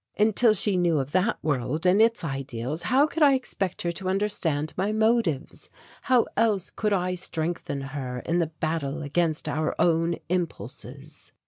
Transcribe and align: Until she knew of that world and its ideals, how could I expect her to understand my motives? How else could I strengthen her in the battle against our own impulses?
Until 0.17 0.55
she 0.55 0.77
knew 0.77 0.97
of 0.97 1.11
that 1.11 1.37
world 1.43 1.85
and 1.85 2.01
its 2.01 2.23
ideals, 2.23 2.81
how 2.81 3.05
could 3.05 3.21
I 3.21 3.33
expect 3.35 3.83
her 3.83 3.91
to 3.91 4.09
understand 4.09 4.73
my 4.75 4.91
motives? 4.91 5.69
How 6.01 6.25
else 6.35 6.71
could 6.71 6.91
I 6.91 7.13
strengthen 7.13 7.81
her 7.81 8.17
in 8.25 8.39
the 8.39 8.47
battle 8.47 9.03
against 9.03 9.47
our 9.47 9.75
own 9.79 10.15
impulses? 10.27 11.33